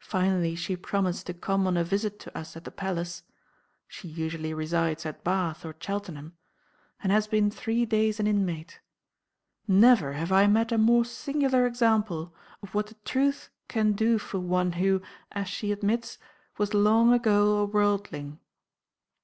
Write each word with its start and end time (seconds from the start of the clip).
Finally 0.00 0.56
she 0.56 0.74
promised 0.76 1.26
to 1.26 1.32
come 1.32 1.64
on 1.64 1.76
a 1.76 1.84
visit 1.84 2.18
to 2.18 2.36
us 2.36 2.56
at 2.56 2.64
the 2.64 2.72
Palace 2.72 3.22
(she 3.86 4.08
usually 4.08 4.52
resides 4.52 5.06
at 5.06 5.22
Bath 5.22 5.64
or 5.64 5.76
Cheltenham), 5.78 6.36
and 7.00 7.12
has 7.12 7.28
been 7.28 7.52
three 7.52 7.86
days 7.86 8.18
an 8.18 8.26
inmate. 8.26 8.80
Never 9.68 10.14
have 10.14 10.32
I 10.32 10.48
met 10.48 10.72
a 10.72 10.76
more 10.76 11.04
singular 11.04 11.68
example 11.68 12.34
of 12.64 12.74
what 12.74 12.88
the 12.88 12.96
Truth 13.04 13.50
can 13.68 13.92
do 13.92 14.18
for 14.18 14.40
one 14.40 14.72
who, 14.72 15.02
as 15.30 15.46
she 15.46 15.70
admits, 15.70 16.18
was 16.58 16.74
long 16.74 17.12
ago 17.12 17.58
a 17.58 17.64
worldling. 17.64 18.40